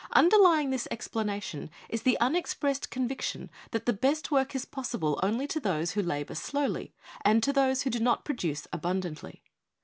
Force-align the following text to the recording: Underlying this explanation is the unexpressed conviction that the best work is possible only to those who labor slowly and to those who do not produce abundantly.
Underlying 0.13 0.71
this 0.71 0.87
explanation 0.89 1.69
is 1.87 2.01
the 2.01 2.19
unexpressed 2.19 2.89
conviction 2.89 3.51
that 3.69 3.85
the 3.85 3.93
best 3.93 4.31
work 4.31 4.55
is 4.55 4.65
possible 4.65 5.19
only 5.21 5.45
to 5.45 5.59
those 5.59 5.91
who 5.91 6.01
labor 6.01 6.33
slowly 6.33 6.91
and 7.23 7.43
to 7.43 7.53
those 7.53 7.83
who 7.83 7.91
do 7.91 7.99
not 7.99 8.25
produce 8.25 8.65
abundantly. 8.73 9.43